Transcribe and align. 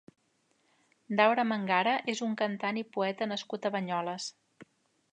Daura 1.19 1.45
Mangara 1.51 1.95
és 2.15 2.23
un 2.31 2.35
cantant 2.41 2.83
i 2.83 2.87
poeta 2.99 3.31
nascut 3.33 3.69
a 3.71 3.77
Banyoles. 3.79 4.31